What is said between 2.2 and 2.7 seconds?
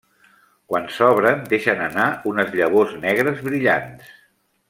unes